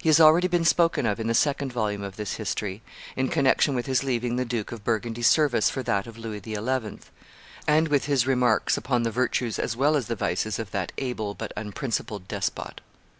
He 0.00 0.08
has 0.08 0.18
already 0.20 0.48
been 0.48 0.64
spoken 0.64 1.06
of 1.06 1.20
in 1.20 1.28
the 1.28 1.34
second 1.34 1.72
volume 1.72 2.02
of 2.02 2.16
this 2.16 2.34
History, 2.34 2.82
in 3.14 3.28
connection 3.28 3.76
with 3.76 3.86
his 3.86 4.02
leaving 4.02 4.34
the 4.34 4.44
Duke 4.44 4.72
of 4.72 4.82
Burgundy's 4.82 5.28
service 5.28 5.70
for 5.70 5.84
that 5.84 6.08
of 6.08 6.18
Louis 6.18 6.40
XI., 6.42 6.58
and 7.68 7.86
with 7.86 8.06
his 8.06 8.26
remarks 8.26 8.76
upon 8.76 9.04
the 9.04 9.12
virtues 9.12 9.60
as 9.60 9.76
well 9.76 9.94
as 9.94 10.08
the 10.08 10.16
vices 10.16 10.58
of 10.58 10.72
that 10.72 10.90
able 10.98 11.34
but 11.34 11.52
unprincipled 11.56 12.26
despot. 12.26 12.80